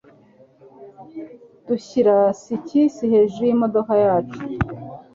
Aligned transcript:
Dushyira 1.67 2.15
skisi 2.39 3.03
hejuru 3.13 3.45
yimodoka 3.49 3.93
yacu. 4.05 4.39